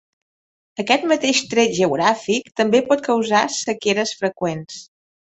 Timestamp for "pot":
2.87-3.03